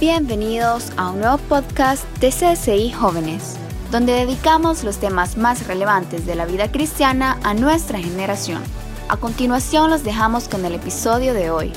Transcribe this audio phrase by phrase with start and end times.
[0.00, 3.58] Bienvenidos a un nuevo podcast de CSI Jóvenes,
[3.90, 8.62] donde dedicamos los temas más relevantes de la vida cristiana a nuestra generación.
[9.10, 11.74] A continuación los dejamos con el episodio de hoy.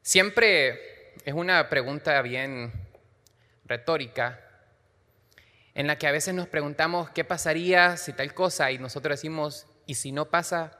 [0.00, 2.72] Siempre es una pregunta bien
[3.66, 4.40] retórica
[5.74, 9.66] en la que a veces nos preguntamos qué pasaría si tal cosa y nosotros decimos,
[9.84, 10.78] ¿y si no pasa?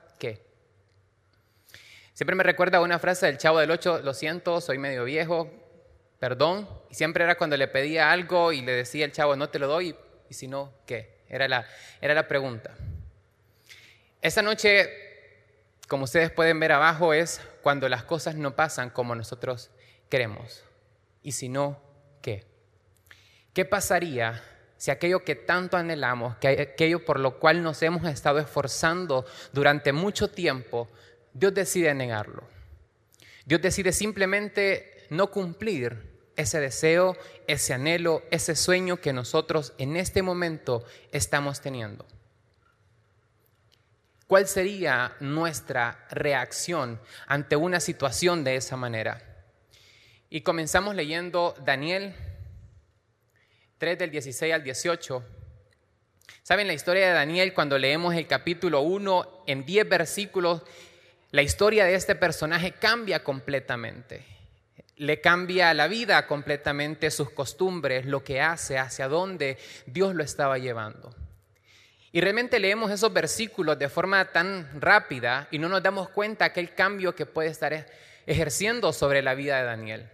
[2.22, 5.50] Siempre me recuerda una frase del Chavo del Ocho, lo siento, soy medio viejo,
[6.20, 6.68] perdón.
[6.88, 9.66] Y siempre era cuando le pedía algo y le decía el Chavo, no te lo
[9.66, 9.96] doy,
[10.30, 11.24] y si no, ¿qué?
[11.28, 11.66] Era la,
[12.00, 12.76] era la pregunta.
[14.20, 14.88] Esta noche,
[15.88, 19.72] como ustedes pueden ver abajo, es cuando las cosas no pasan como nosotros
[20.08, 20.62] queremos.
[21.24, 21.82] Y si no,
[22.22, 22.46] ¿qué?
[23.52, 24.44] ¿Qué pasaría
[24.76, 29.92] si aquello que tanto anhelamos, que aquello por lo cual nos hemos estado esforzando durante
[29.92, 30.88] mucho tiempo,
[31.32, 32.48] Dios decide negarlo.
[33.44, 40.22] Dios decide simplemente no cumplir ese deseo, ese anhelo, ese sueño que nosotros en este
[40.22, 42.06] momento estamos teniendo.
[44.26, 49.22] ¿Cuál sería nuestra reacción ante una situación de esa manera?
[50.30, 52.14] Y comenzamos leyendo Daniel
[53.76, 55.22] 3 del 16 al 18.
[56.42, 60.62] ¿Saben la historia de Daniel cuando leemos el capítulo 1 en 10 versículos?
[61.32, 64.22] La historia de este personaje cambia completamente.
[64.96, 70.58] Le cambia la vida completamente, sus costumbres, lo que hace, hacia dónde Dios lo estaba
[70.58, 71.16] llevando.
[72.12, 76.74] Y realmente leemos esos versículos de forma tan rápida y no nos damos cuenta aquel
[76.74, 77.86] cambio que puede estar
[78.26, 80.10] ejerciendo sobre la vida de Daniel.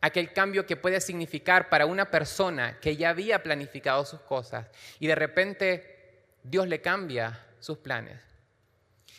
[0.00, 4.66] Aquel cambio que puede significar para una persona que ya había planificado sus cosas
[4.98, 8.31] y de repente Dios le cambia sus planes.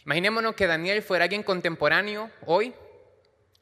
[0.05, 2.73] Imaginémonos que Daniel fuera alguien contemporáneo hoy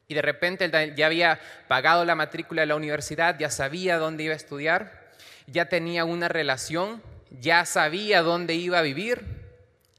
[0.08, 4.34] y de repente ya había pagado la matrícula de la universidad, ya sabía dónde iba
[4.34, 5.12] a estudiar,
[5.48, 9.24] ya tenía una relación, ya sabía dónde iba a vivir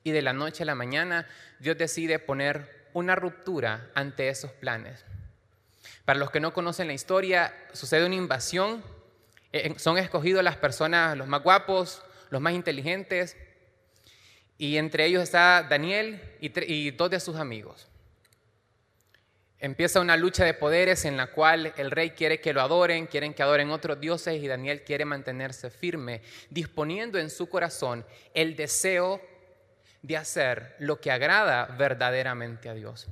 [0.05, 1.27] y de la noche a la mañana
[1.61, 5.05] Dios decide poner una ruptura ante esos planes.
[6.05, 8.83] Para los que no conocen la historia, sucede una invasión,
[9.53, 13.37] eh, son escogidos las personas, los más guapos, los más inteligentes,
[14.63, 17.89] y entre ellos está Daniel y, dos de sus amigos.
[19.59, 23.35] Empieza una lucha de poderes en la cual el rey quiere que lo adoren, quieren
[23.35, 29.21] que adoren otros dioses y Daniel quiere mantenerse firme, disponiendo en su corazón el deseo
[30.01, 33.09] de hacer lo que agrada verdaderamente a Dios.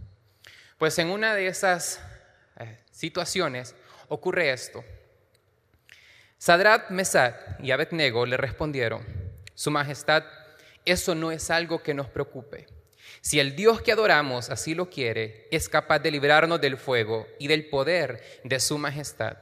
[0.79, 2.01] Pues en una de esas
[2.61, 3.75] eh, situaciones
[4.07, 4.85] ocurre esto.
[6.39, 9.05] Sadrat, Mesad y Abednego le respondieron,
[9.57, 10.23] Su Majestad,
[10.85, 12.67] eso no es algo que nos preocupe.
[13.21, 17.49] Si el Dios que adoramos así lo quiere, es capaz de librarnos del fuego y
[17.49, 19.37] del poder de su majestad.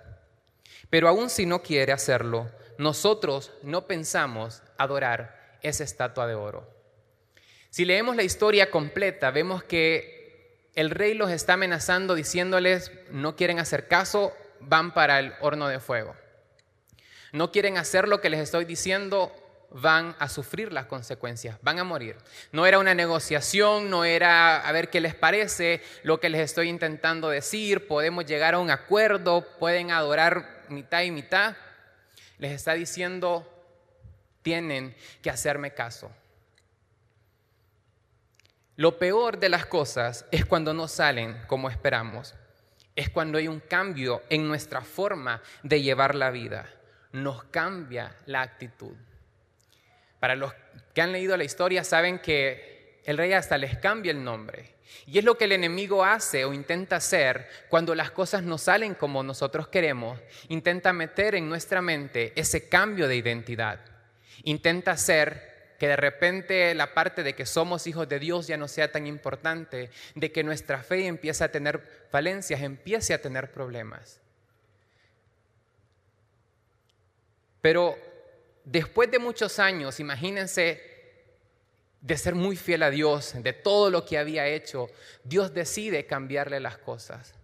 [0.90, 6.68] Pero aun si no quiere hacerlo, nosotros no pensamos adorar esa estatua de oro.
[7.70, 13.58] Si leemos la historia completa, vemos que el rey los está amenazando diciéndoles, no quieren
[13.58, 16.16] hacer caso, van para el horno de fuego.
[17.32, 19.32] No quieren hacer lo que les estoy diciendo,
[19.70, 22.16] van a sufrir las consecuencias, van a morir.
[22.52, 26.68] No era una negociación, no era a ver qué les parece lo que les estoy
[26.68, 31.56] intentando decir, podemos llegar a un acuerdo, pueden adorar mitad y mitad.
[32.38, 33.46] Les está diciendo,
[34.42, 36.10] tienen que hacerme caso.
[38.76, 42.34] Lo peor de las cosas es cuando no salen como esperamos.
[42.94, 46.66] Es cuando hay un cambio en nuestra forma de llevar la vida.
[47.12, 48.94] Nos cambia la actitud.
[50.20, 50.52] Para los
[50.94, 54.74] que han leído la historia saben que el rey hasta les cambia el nombre.
[55.06, 58.94] Y es lo que el enemigo hace o intenta hacer cuando las cosas no salen
[58.94, 60.20] como nosotros queremos.
[60.48, 63.80] Intenta meter en nuestra mente ese cambio de identidad.
[64.44, 68.66] Intenta hacer que de repente la parte de que somos hijos de Dios ya no
[68.66, 71.80] sea tan importante, de que nuestra fe empiece a tener
[72.10, 74.20] falencias, empiece a tener problemas.
[77.60, 77.96] Pero
[78.70, 80.82] después de muchos años, imagínense,
[82.00, 84.88] de ser muy fiel a Dios, de todo lo que había hecho,
[85.24, 87.34] Dios decide cambiarle las cosas.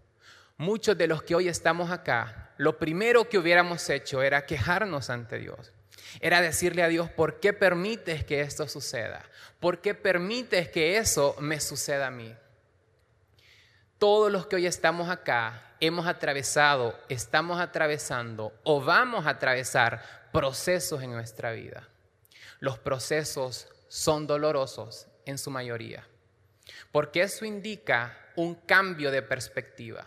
[0.56, 5.38] Muchos de los que hoy estamos acá, lo primero que hubiéramos hecho era quejarnos ante
[5.38, 5.72] Dios.
[6.20, 9.24] Era decirle a Dios, ¿por qué permites que esto suceda?
[9.58, 12.32] ¿Por qué permites que eso me suceda a mí?
[14.04, 21.02] Todos los que hoy estamos acá hemos atravesado, estamos atravesando o vamos a atravesar procesos
[21.02, 21.88] en nuestra vida.
[22.60, 26.06] Los procesos son dolorosos en su mayoría.
[26.92, 30.06] porque eso indica un cambio de perspectiva.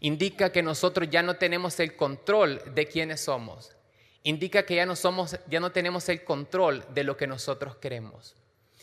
[0.00, 3.74] Indica que nosotros ya no tenemos el control de quiénes somos.
[4.22, 8.36] Indica que ya no, somos, ya no tenemos el control de lo que nosotros queremos.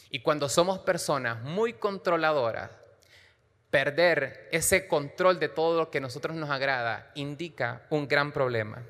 [0.09, 2.71] Y cuando somos personas muy controladoras,
[3.69, 8.83] perder ese control de todo lo que a nosotros nos agrada indica un gran problema.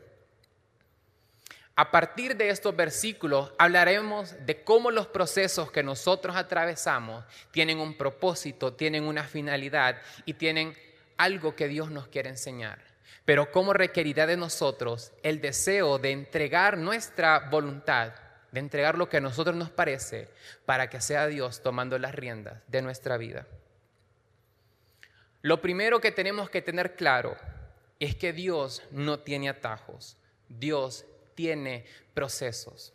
[1.80, 7.96] A partir de estos versículos hablaremos de cómo los procesos que nosotros atravesamos tienen un
[7.96, 10.76] propósito, tienen una finalidad y tienen
[11.18, 12.80] algo que Dios nos quiere enseñar.
[13.26, 18.14] Pero cómo requerirá de nosotros el deseo de entregar nuestra voluntad,
[18.52, 20.30] de entregar lo que a nosotros nos parece,
[20.66, 23.46] para que sea Dios tomando las riendas de nuestra vida.
[25.48, 27.38] Lo primero que tenemos que tener claro
[28.02, 30.18] es que Dios no tiene atajos,
[30.50, 31.06] Dios
[31.36, 32.92] tiene procesos.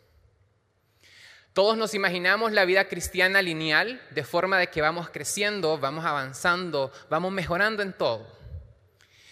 [1.53, 6.91] Todos nos imaginamos la vida cristiana lineal, de forma de que vamos creciendo, vamos avanzando,
[7.09, 8.27] vamos mejorando en todo.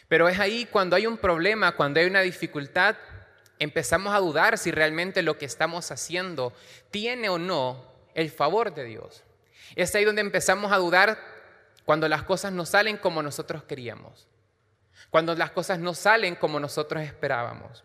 [0.08, 2.96] Pero es ahí cuando hay un problema, cuando hay una dificultad,
[3.60, 6.54] empezamos a dudar si realmente lo que estamos haciendo
[6.90, 7.86] tiene o no
[8.16, 9.22] el favor de Dios.
[9.76, 11.41] Es ahí donde empezamos a dudar
[11.86, 14.28] cuando las cosas no salen como nosotros queríamos,
[15.10, 17.84] cuando las cosas no salen como nosotros esperábamos.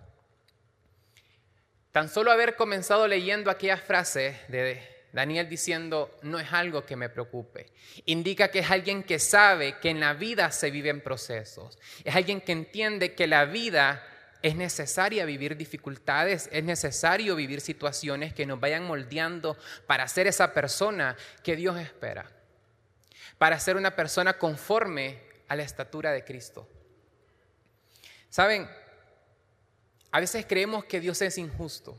[1.92, 7.08] Tan solo haber comenzado leyendo aquella frase de Daniel diciendo, no es algo que me
[7.08, 7.72] preocupe,
[8.04, 12.42] indica que es alguien que sabe que en la vida se viven procesos, es alguien
[12.42, 14.04] que entiende que la vida
[14.42, 19.56] es necesaria vivir dificultades, es necesario vivir situaciones que nos vayan moldeando
[19.86, 22.30] para ser esa persona que Dios espera,
[23.38, 26.68] para ser una persona conforme a la estatura de Cristo.
[28.30, 28.68] Saben,
[30.10, 31.96] a veces creemos que Dios es injusto,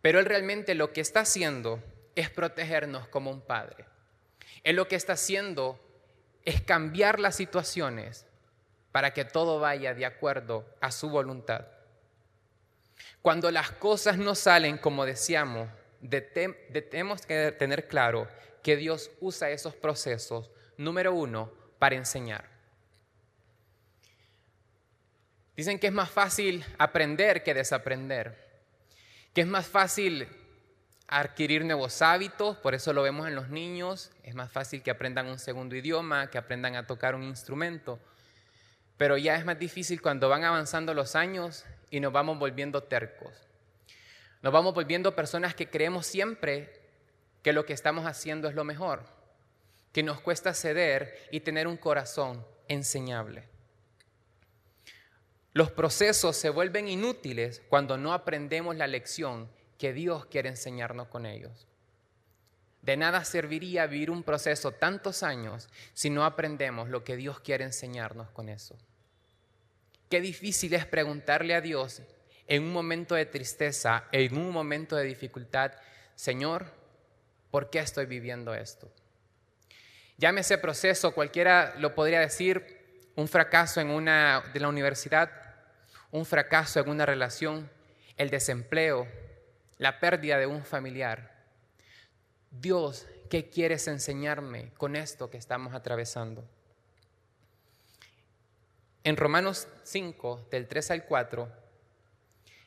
[0.00, 1.82] pero Él realmente lo que está haciendo
[2.14, 3.84] es protegernos como un padre.
[4.64, 5.80] Él lo que está haciendo
[6.44, 8.26] es cambiar las situaciones
[8.90, 11.66] para que todo vaya de acuerdo a su voluntad.
[13.22, 15.68] Cuando las cosas no salen como deseamos,
[16.90, 18.28] tenemos que tener claro
[18.62, 22.48] que Dios usa esos procesos, número uno, para enseñar.
[25.56, 28.38] Dicen que es más fácil aprender que desaprender,
[29.34, 30.28] que es más fácil
[31.08, 35.26] adquirir nuevos hábitos, por eso lo vemos en los niños, es más fácil que aprendan
[35.26, 38.00] un segundo idioma, que aprendan a tocar un instrumento,
[38.96, 43.34] pero ya es más difícil cuando van avanzando los años y nos vamos volviendo tercos.
[44.40, 46.81] Nos vamos volviendo personas que creemos siempre
[47.42, 49.04] que lo que estamos haciendo es lo mejor,
[49.92, 53.44] que nos cuesta ceder y tener un corazón enseñable.
[55.52, 61.26] Los procesos se vuelven inútiles cuando no aprendemos la lección que Dios quiere enseñarnos con
[61.26, 61.66] ellos.
[62.80, 67.64] De nada serviría vivir un proceso tantos años si no aprendemos lo que Dios quiere
[67.64, 68.76] enseñarnos con eso.
[70.08, 72.02] Qué difícil es preguntarle a Dios
[72.48, 75.72] en un momento de tristeza, en un momento de dificultad,
[76.16, 76.66] Señor,
[77.52, 78.90] ¿por qué estoy viviendo esto?
[80.16, 85.30] Llámese proceso, cualquiera lo podría decir, un fracaso en una de la universidad,
[86.10, 87.70] un fracaso en una relación,
[88.16, 89.06] el desempleo,
[89.76, 91.30] la pérdida de un familiar.
[92.50, 96.48] Dios, ¿qué quieres enseñarme con esto que estamos atravesando?
[99.04, 101.52] En Romanos 5, del 3 al 4,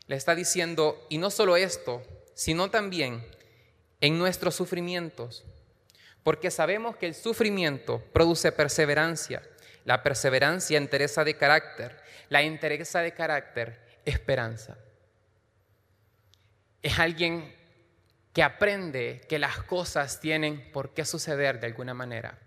[0.07, 2.03] le está diciendo, y no solo esto,
[2.36, 3.25] sino también
[4.05, 5.43] en nuestros sufrimientos,
[6.21, 9.41] porque sabemos que el sufrimiento produce perseverancia,
[9.83, 14.77] la perseverancia entereza de carácter, la interesa de carácter, esperanza.
[16.83, 17.51] Es alguien
[18.31, 22.38] que aprende que las cosas tienen por qué suceder de alguna manera.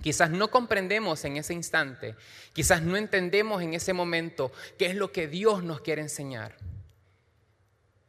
[0.00, 2.14] Quizás no comprendemos en ese instante,
[2.54, 6.56] quizás no entendemos en ese momento qué es lo que Dios nos quiere enseñar,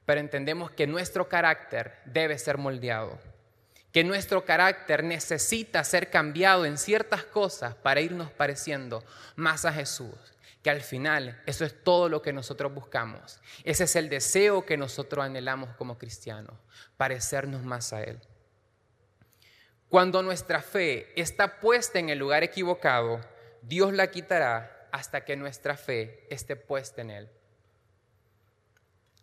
[0.07, 3.19] pero entendemos que nuestro carácter debe ser moldeado,
[3.91, 9.03] que nuestro carácter necesita ser cambiado en ciertas cosas para irnos pareciendo
[9.35, 10.15] más a Jesús
[10.63, 13.39] que al final eso es todo lo que nosotros buscamos.
[13.63, 16.55] Ese es el deseo que nosotros anhelamos como cristianos,
[16.97, 18.19] parecernos más a Él.
[19.87, 23.21] Cuando nuestra fe está puesta en el lugar equivocado,
[23.61, 27.29] Dios la quitará hasta que nuestra fe esté puesta en Él.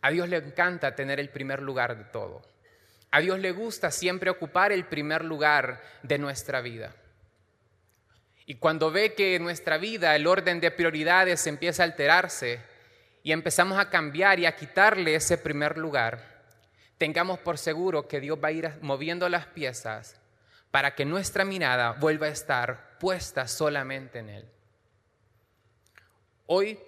[0.04, 2.42] A Dios le encanta tener el primer lugar de todo.
[3.10, 6.94] A Dios le gusta siempre ocupar el primer lugar de nuestra vida.
[8.44, 12.60] Y cuando ve que en nuestra vida el orden de prioridades empieza a alterarse
[13.22, 16.20] y empezamos a cambiar y a quitarle ese primer lugar,
[16.98, 20.20] tengamos por seguro que Dios va a ir moviendo las piezas
[20.70, 24.44] para que nuestra mirada vuelva a estar puesta solamente en Él.
[26.44, 26.78] Hoy,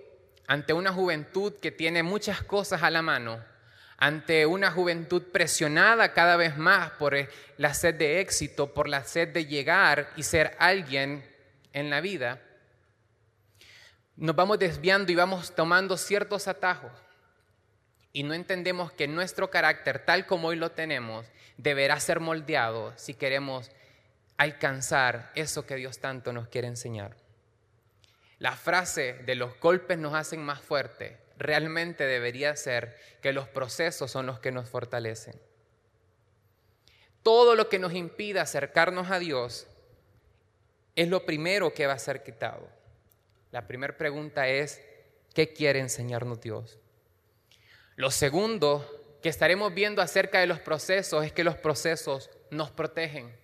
[0.47, 3.43] ante una juventud que tiene muchas cosas a la mano,
[3.99, 7.17] ante una juventud presionada cada vez más por
[7.57, 11.25] la sed de éxito, por la sed de llegar y ser alguien
[11.73, 12.41] en la vida,
[14.17, 16.93] nos vamos desviando y vamos tomando ciertos atajos
[18.13, 21.27] y no entendemos que nuestro carácter, tal como hoy lo tenemos,
[21.59, 23.71] deberá ser moldeado si queremos
[24.39, 27.26] alcanzar eso que Dios tanto nos quiere enseñar.
[28.39, 34.11] La frase de los golpes nos hacen más fuertes realmente debería ser que los procesos
[34.11, 35.41] son los que nos fortalecen.
[37.23, 39.67] Todo lo que nos impida acercarnos a Dios
[40.95, 42.69] es lo primero que va a ser quitado.
[43.51, 44.81] La primera pregunta es,
[45.35, 46.79] ¿qué quiere enseñarnos Dios?
[47.97, 53.35] Lo segundo que estaremos viendo acerca de los procesos es que los procesos nos protegen.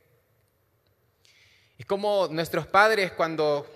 [1.77, 3.67] Es como nuestros padres cuando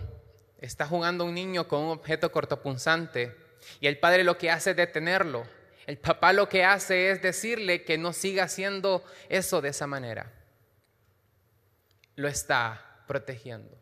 [0.59, 3.37] está jugando un niño con un objeto cortopunzante
[3.81, 5.47] y el padre lo que hace es detenerlo.
[5.87, 10.33] El papá lo que hace es decirle que no siga haciendo eso de esa manera.
[12.17, 13.77] Lo está protegiendo.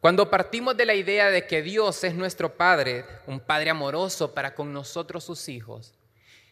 [0.00, 4.54] Cuando partimos de la idea de que Dios es nuestro Padre, un Padre amoroso para
[4.54, 5.94] con nosotros sus hijos,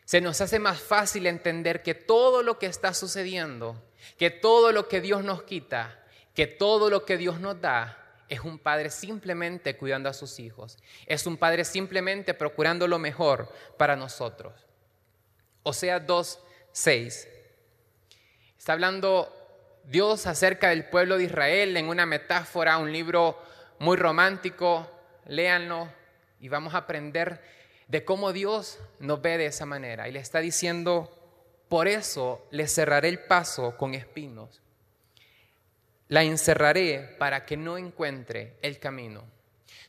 [0.05, 3.81] se nos hace más fácil entender que todo lo que está sucediendo,
[4.19, 6.05] que todo lo que Dios nos quita,
[6.35, 8.00] que todo lo que Dios nos da,
[8.31, 10.79] es un padre simplemente cuidando a sus hijos.
[11.07, 14.55] Es un padre simplemente procurando lo mejor para nosotros.
[15.65, 16.41] O sea, 2,
[16.73, 17.29] 6.
[18.57, 19.37] Está hablando
[19.85, 23.37] Dios acerca del pueblo de Israel en una metáfora, un libro
[23.81, 24.89] muy romántico,
[25.27, 25.93] léanlo
[26.39, 27.43] y vamos a aprender
[27.89, 30.09] de cómo Dios nos ve de esa manera.
[30.09, 31.11] Y le está diciendo,
[31.69, 34.63] por eso le cerraré el paso con espinos.
[36.11, 39.25] La encerraré para que no encuentre el camino.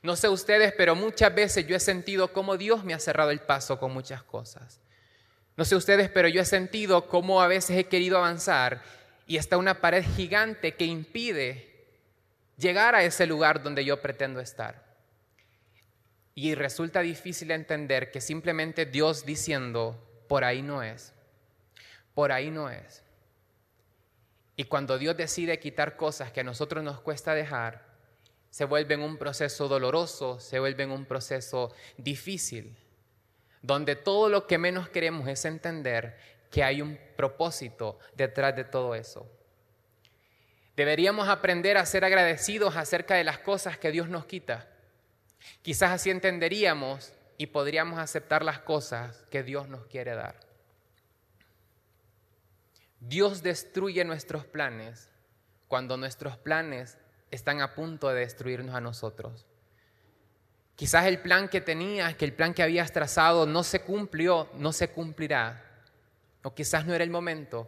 [0.04, 3.40] No sé ustedes, pero muchas veces yo he sentido cómo Dios me ha cerrado el
[3.40, 4.80] paso con muchas cosas.
[5.58, 8.84] No sé ustedes, pero yo he sentido cómo a veces he querido avanzar
[9.25, 11.88] y está una pared gigante que impide
[12.56, 14.84] llegar a ese lugar donde yo pretendo estar.
[16.36, 21.13] Y resulta difícil entender que simplemente Dios diciendo, por ahí no es,
[22.13, 23.04] por ahí no es.
[24.62, 27.84] Y cuando Dios decide quitar cosas que a nosotros nos cuesta dejar,
[28.51, 32.77] se vuelve un proceso doloroso, se vuelve un proceso difícil,
[33.63, 36.15] donde todo lo que menos queremos es entender
[36.51, 39.27] que hay un propósito detrás de todo eso.
[40.75, 44.68] Deberíamos aprender a ser agradecidos acerca de las cosas que Dios nos quita.
[45.63, 50.50] Quizás así entenderíamos y podríamos aceptar las cosas que Dios nos quiere dar.
[53.01, 55.10] Dios destruye nuestros planes
[55.67, 56.98] cuando nuestros planes
[57.31, 59.48] están a punto de destruirnos a nosotros.
[60.75, 64.72] Quizás el plan que tenías, que el plan que habías trazado no se cumplió, no
[64.72, 65.65] se cumplirá.
[66.43, 67.67] O quizás no era el momento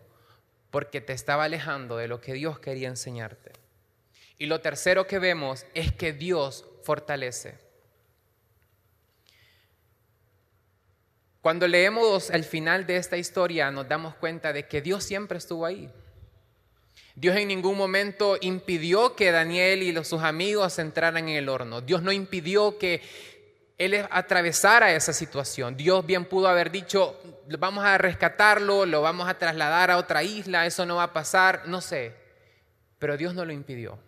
[0.70, 3.52] porque te estaba alejando de lo que Dios quería enseñarte.
[4.38, 7.58] Y lo tercero que vemos es que Dios fortalece.
[11.44, 15.66] Cuando leemos el final de esta historia nos damos cuenta de que Dios siempre estuvo
[15.66, 15.90] ahí.
[17.16, 21.82] Dios en ningún momento impidió que Daniel y sus amigos entraran en el horno.
[21.82, 23.02] Dios no impidió que
[23.78, 25.76] él atravesara esa situación.
[25.76, 27.20] Dios bien pudo haber dicho,
[27.60, 31.64] vamos a rescatarlo, lo vamos a trasladar a otra isla, eso no va a pasar,
[31.66, 32.14] no sé.
[33.00, 34.00] Pero Dios no lo impidió.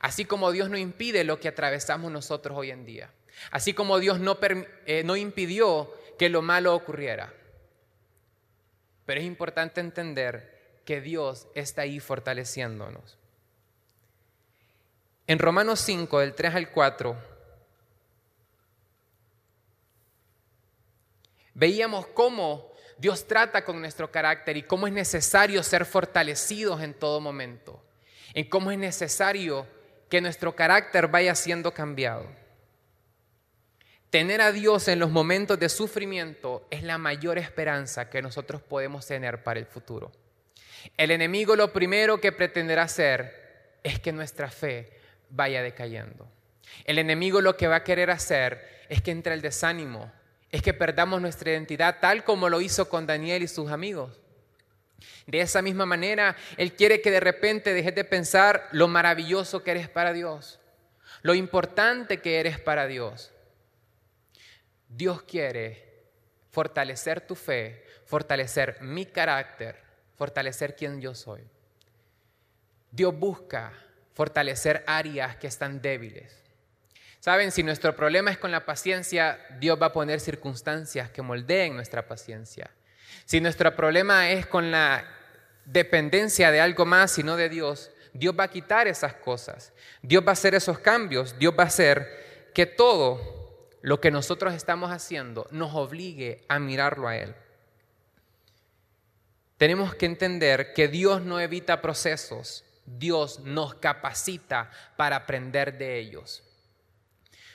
[0.00, 3.12] Así como Dios no impide lo que atravesamos nosotros hoy en día.
[3.52, 4.36] Así como Dios no,
[4.86, 7.32] eh, no impidió que lo malo ocurriera.
[9.06, 13.16] Pero es importante entender que Dios está ahí fortaleciéndonos.
[15.26, 17.38] En Romanos 5, del 3 al 4,
[21.58, 27.20] Veíamos cómo Dios trata con nuestro carácter y cómo es necesario ser fortalecidos en todo
[27.20, 27.82] momento,
[28.32, 29.66] en cómo es necesario
[30.08, 32.28] que nuestro carácter vaya siendo cambiado.
[34.10, 39.06] Tener a Dios en los momentos de sufrimiento es la mayor esperanza que nosotros podemos
[39.06, 40.10] tener para el futuro.
[40.96, 44.90] El enemigo lo primero que pretenderá hacer es que nuestra fe
[45.28, 46.26] vaya decayendo.
[46.84, 50.10] El enemigo lo que va a querer hacer es que entre el desánimo,
[50.50, 54.22] es que perdamos nuestra identidad tal como lo hizo con Daniel y sus amigos.
[55.26, 59.72] De esa misma manera, Él quiere que de repente dejes de pensar lo maravilloso que
[59.72, 60.60] eres para Dios,
[61.20, 63.32] lo importante que eres para Dios.
[64.88, 65.88] Dios quiere
[66.50, 69.76] fortalecer tu fe, fortalecer mi carácter,
[70.16, 71.42] fortalecer quien yo soy.
[72.90, 73.72] Dios busca
[74.14, 76.42] fortalecer áreas que están débiles.
[77.20, 81.76] Saben, si nuestro problema es con la paciencia, Dios va a poner circunstancias que moldeen
[81.76, 82.70] nuestra paciencia.
[83.24, 85.04] Si nuestro problema es con la
[85.64, 89.72] dependencia de algo más y no de Dios, Dios va a quitar esas cosas.
[90.02, 91.38] Dios va a hacer esos cambios.
[91.38, 93.37] Dios va a hacer que todo
[93.82, 97.34] lo que nosotros estamos haciendo nos obligue a mirarlo a Él.
[99.56, 106.44] Tenemos que entender que Dios no evita procesos, Dios nos capacita para aprender de ellos.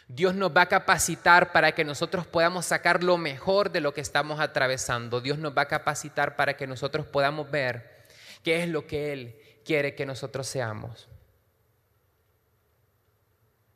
[0.07, 4.01] Dios nos va a capacitar para que nosotros podamos sacar lo mejor de lo que
[4.01, 5.21] estamos atravesando.
[5.21, 8.03] Dios nos va a capacitar para que nosotros podamos ver
[8.43, 11.07] qué es lo que Él quiere que nosotros seamos.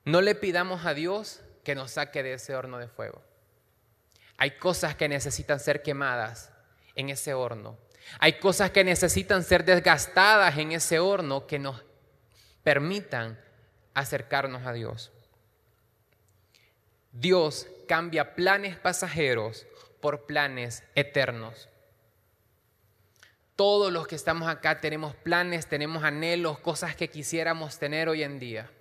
[0.04, 3.22] No le pidamos a Dios que nos saque de ese horno de fuego.
[4.38, 6.50] Hay cosas que necesitan ser quemadas
[6.96, 7.78] en ese horno.
[8.20, 11.84] Hay cosas que necesitan ser desgastadas en ese horno que nos
[12.64, 13.38] permitan
[13.94, 15.12] acercarnos a Dios.
[17.12, 19.68] Dios cambia planes pasajeros
[20.00, 21.68] por planes eternos.
[23.58, 28.40] Todos los que estamos acá tenemos planes, tenemos anhelos, cosas que quisiéramos tener hoy en
[28.40, 28.72] día.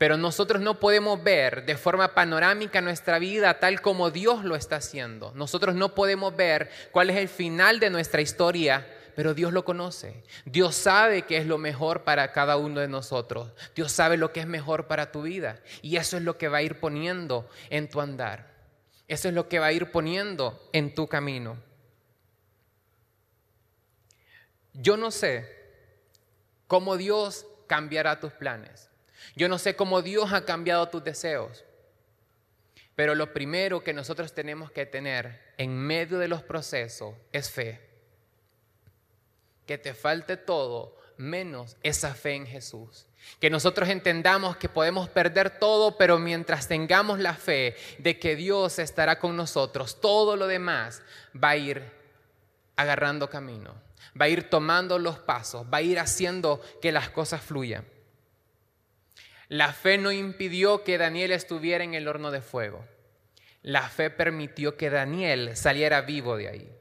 [0.00, 4.76] Pero nosotros no podemos ver de forma panorámica nuestra vida tal como Dios lo está
[4.76, 5.30] haciendo.
[5.34, 10.24] Nosotros no podemos ver cuál es el final de nuestra historia, pero Dios lo conoce.
[10.46, 13.52] Dios sabe qué es lo mejor para cada uno de nosotros.
[13.74, 15.60] Dios sabe lo que es mejor para tu vida.
[15.82, 18.54] Y eso es lo que va a ir poniendo en tu andar.
[19.06, 21.58] Eso es lo que va a ir poniendo en tu camino.
[24.72, 25.46] Yo no sé
[26.68, 28.89] cómo Dios cambiará tus planes.
[29.36, 31.64] Yo no sé cómo Dios ha cambiado tus deseos,
[32.96, 37.80] pero lo primero que nosotros tenemos que tener en medio de los procesos es fe.
[39.66, 43.06] Que te falte todo menos esa fe en Jesús.
[43.38, 48.78] Que nosotros entendamos que podemos perder todo, pero mientras tengamos la fe de que Dios
[48.78, 51.02] estará con nosotros, todo lo demás
[51.32, 51.82] va a ir
[52.76, 53.74] agarrando camino,
[54.18, 57.84] va a ir tomando los pasos, va a ir haciendo que las cosas fluyan.
[59.50, 62.86] La fe no impidió que Daniel estuviera en el horno de fuego.
[63.62, 66.72] La fe permitió que Daniel saliera vivo de ahí.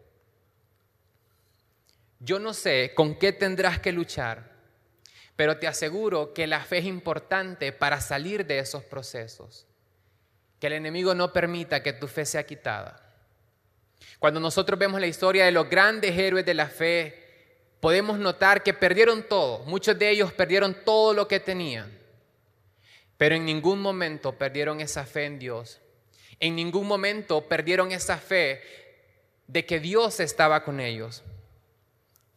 [2.19, 4.51] Yo no sé con qué tendrás que luchar,
[5.35, 9.65] pero te aseguro que la fe es importante para salir de esos procesos.
[10.59, 13.01] Que el enemigo no permita que tu fe sea quitada.
[14.19, 18.75] Cuando nosotros vemos la historia de los grandes héroes de la fe, podemos notar que
[18.75, 19.65] perdieron todo.
[19.65, 21.98] Muchos de ellos perdieron todo lo que tenían.
[23.19, 25.81] Pero en ningún momento perdieron esa fe en Dios.
[26.39, 28.61] En ningún momento perdieron esa fe
[29.45, 31.21] de que Dios estaba con ellos.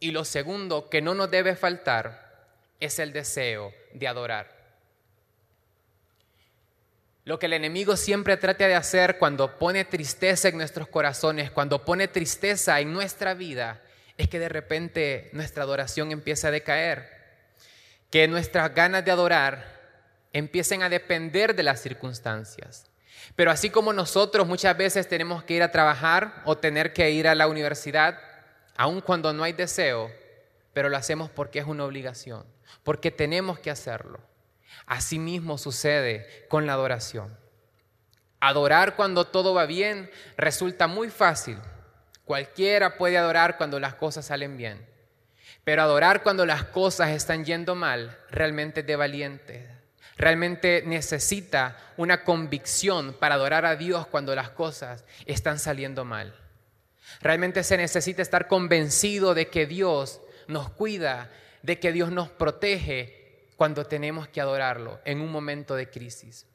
[0.01, 2.49] Y lo segundo que no nos debe faltar
[2.81, 4.51] es el deseo de adorar.
[7.23, 11.85] Lo que el enemigo siempre trata de hacer cuando pone tristeza en nuestros corazones, cuando
[11.85, 13.81] pone tristeza en nuestra vida,
[14.17, 17.09] es que de repente nuestra adoración empieza a decaer,
[18.09, 19.72] que nuestras ganas de adorar
[20.33, 22.89] empiecen a depender de las circunstancias.
[23.35, 27.27] Pero así como nosotros muchas veces tenemos que ir a trabajar o tener que ir
[27.27, 28.19] a la universidad,
[28.75, 30.11] aun cuando no hay deseo,
[30.73, 32.45] pero lo hacemos porque es una obligación,
[32.83, 34.19] porque tenemos que hacerlo.
[34.85, 37.37] Así mismo sucede con la adoración.
[38.39, 41.57] Adorar cuando todo va bien resulta muy fácil.
[42.25, 44.85] Cualquiera puede adorar cuando las cosas salen bien.
[45.63, 49.69] Pero adorar cuando las cosas están yendo mal realmente es de valientes,
[50.17, 56.35] Realmente necesita una convicción para adorar a Dios cuando las cosas están saliendo mal.
[57.21, 63.47] Realmente se necesita estar convencido de que Dios nos cuida, de que Dios nos protege
[63.55, 66.45] cuando tenemos que adorarlo en un momento de crisis.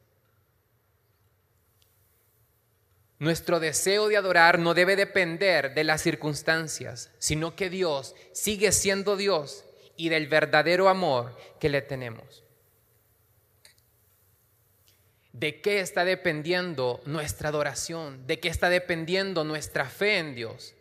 [3.18, 9.16] Nuestro deseo de adorar no debe depender de las circunstancias, sino que Dios sigue siendo
[9.16, 9.64] Dios
[9.96, 12.44] y del verdadero amor que le tenemos.
[15.38, 18.26] ¿De qué está dependiendo nuestra adoración?
[18.26, 20.74] ¿De qué está dependiendo nuestra fe en Dios?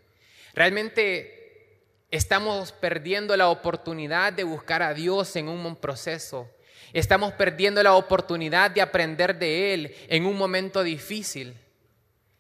[0.56, 6.50] Realmente estamos perdiendo la oportunidad de buscar a Dios en un proceso.
[6.92, 11.56] Estamos perdiendo la oportunidad de aprender de Él en un momento difícil.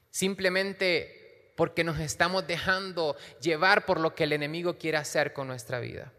[0.10, 5.80] Simplemente porque nos estamos dejando llevar por lo que el enemigo quiere hacer con nuestra
[5.80, 6.12] vida.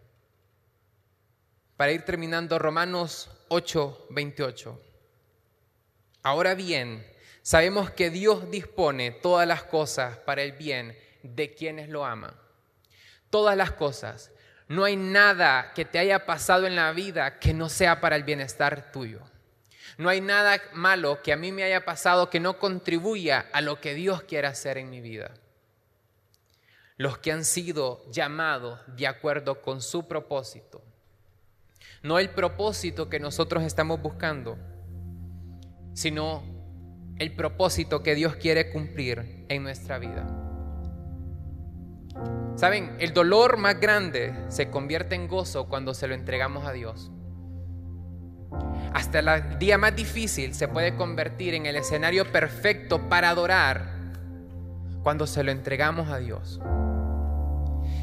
[1.77, 4.88] Para ir terminando, Romanos 8, 28.
[6.23, 7.07] Ahora bien,
[7.43, 12.35] sabemos que Dios dispone todas las cosas para el bien de quienes lo aman.
[13.31, 14.31] Todas las cosas.
[14.69, 18.25] No hay nada que te haya pasado en la vida que no sea para el
[18.25, 19.21] bienestar tuyo.
[19.97, 23.81] No hay nada malo que a mí me haya pasado que no contribuya a lo
[23.81, 25.33] que Dios quiere hacer en mi vida.
[26.97, 30.83] Los que han sido llamados de acuerdo con su propósito.
[32.03, 34.59] No el propósito que nosotros estamos buscando,
[35.99, 36.45] sino
[37.19, 40.29] el propósito que Dios quiere cumplir en nuestra vida.
[42.55, 47.11] Saben, el dolor más grande se convierte en gozo cuando se lo entregamos a Dios.
[48.95, 53.91] Hasta el día más difícil se puede convertir en el escenario perfecto para adorar
[55.03, 56.61] cuando se lo entregamos a Dios.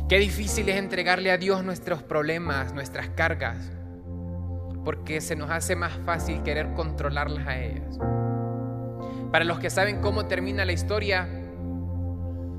[0.09, 3.71] Qué difícil es entregarle a Dios nuestros problemas, nuestras cargas,
[4.85, 7.99] porque se nos hace más fácil querer controlarlas a ellas.
[9.31, 11.27] Para los que saben cómo termina la historia,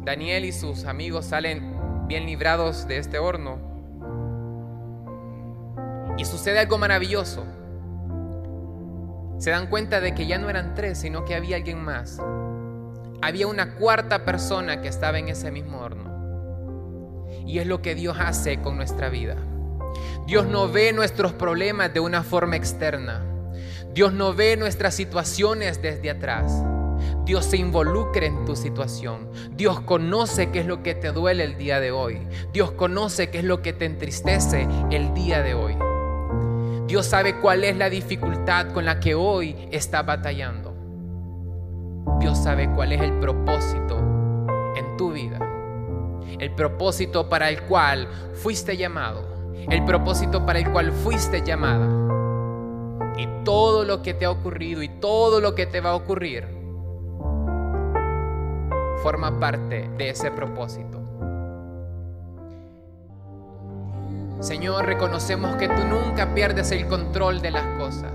[0.05, 3.59] Daniel y sus amigos salen bien librados de este horno.
[6.19, 7.47] Y sucede algo maravilloso
[9.39, 12.19] se dan cuenta de que ya no eran tres, sino que había alguien más.
[13.21, 17.27] Había una cuarta persona que estaba en ese mismo horno.
[17.47, 19.37] Y es lo que Dios hace con nuestra vida.
[20.27, 23.25] Dios no ve nuestros problemas de una forma externa.
[23.95, 26.65] Dios no ve nuestras situaciones desde atrás.
[27.25, 29.31] Dios se involucra en tu situación.
[29.53, 32.27] Dios conoce qué es lo que te duele el día de hoy.
[32.53, 35.77] Dios conoce qué es lo que te entristece el día de hoy.
[36.89, 40.75] Dios sabe cuál es la dificultad con la que hoy está batallando.
[42.19, 43.99] Dios sabe cuál es el propósito
[44.77, 45.39] en tu vida.
[46.41, 49.36] El propósito para el cual fuiste llamado.
[49.69, 51.89] El propósito para el cual fuiste llamada.
[53.17, 56.47] Y todo lo que te ha ocurrido y todo lo que te va a ocurrir
[59.03, 61.01] forma parte de ese propósito.
[64.41, 68.13] Señor, reconocemos que tú nunca pierdes el control de las cosas.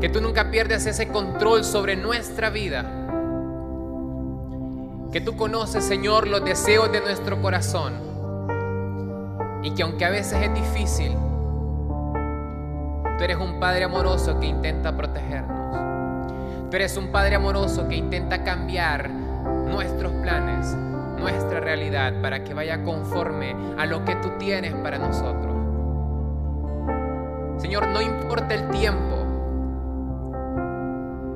[0.00, 2.84] Que tú nunca pierdes ese control sobre nuestra vida.
[5.12, 8.09] Que tú conoces, Señor, los deseos de nuestro corazón.
[9.62, 11.16] Y que aunque a veces es difícil,
[13.18, 16.70] tú eres un Padre amoroso que intenta protegernos.
[16.70, 20.76] Tú eres un Padre amoroso que intenta cambiar nuestros planes
[21.20, 25.54] nuestra realidad para que vaya conforme a lo que tú tienes para nosotros.
[27.58, 29.16] Señor, no importa el tiempo,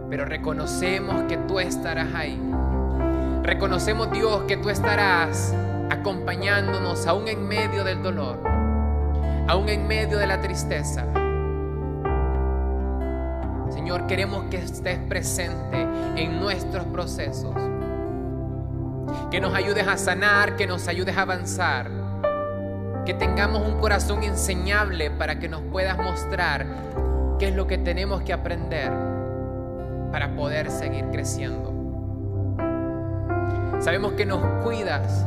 [0.09, 2.41] pero reconocemos que tú estarás ahí.
[3.43, 5.55] Reconocemos, Dios, que tú estarás
[5.91, 8.41] acompañándonos aún en medio del dolor,
[9.49, 11.05] aún en medio de la tristeza.
[13.71, 17.55] Señor, queremos que estés presente en nuestros procesos
[19.31, 21.91] que nos ayudes a sanar, que nos ayudes a avanzar,
[23.05, 26.67] que tengamos un corazón enseñable para que nos puedas mostrar
[27.39, 28.93] qué es lo que tenemos que aprender
[30.13, 31.73] para poder seguir creciendo.
[33.81, 35.27] Sabemos que nos cuidas,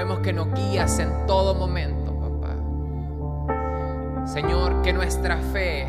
[0.00, 2.56] sabemos que nos guías en todo momento, papá.
[4.26, 5.86] Señor, que nuestra fe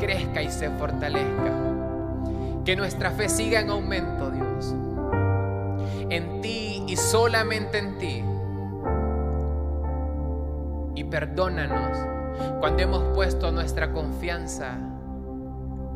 [0.00, 1.52] crezca y se fortalezca.
[2.64, 4.74] Que nuestra fe siga en aumento, Dios
[6.10, 8.24] en ti y solamente en ti.
[10.96, 11.96] Y perdónanos
[12.58, 14.76] cuando hemos puesto nuestra confianza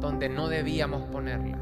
[0.00, 1.58] donde no debíamos ponerla.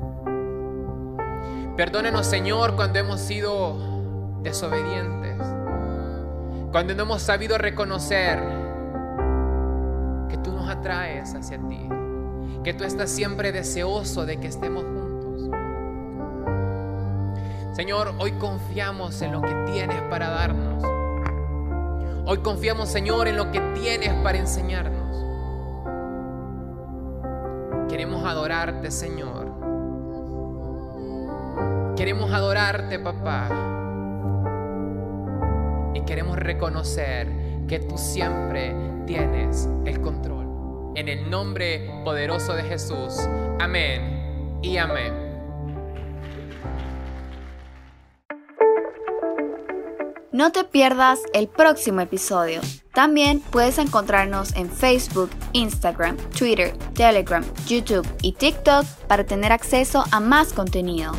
[1.76, 3.96] Perdónanos, Señor, cuando hemos sido
[4.42, 5.25] desobedientes,
[6.76, 8.38] cuando no hemos sabido reconocer
[10.28, 11.88] que tú nos atraes hacia ti,
[12.62, 15.48] que tú estás siempre deseoso de que estemos juntos
[17.72, 20.84] Señor, hoy confiamos en lo que tienes para darnos.
[22.26, 25.24] Hoy confiamos, Señor, en lo que tienes para enseñarnos.
[27.88, 29.50] Queremos adorarte, Señor.
[31.96, 33.75] Queremos adorarte, papá.
[35.96, 37.26] Y queremos reconocer
[37.66, 38.74] que tú siempre
[39.06, 40.92] tienes el control.
[40.94, 43.18] En el nombre poderoso de Jesús.
[43.58, 45.26] Amén y amén.
[50.32, 52.60] No te pierdas el próximo episodio.
[52.92, 60.20] También puedes encontrarnos en Facebook, Instagram, Twitter, Telegram, YouTube y TikTok para tener acceso a
[60.20, 61.12] más contenido.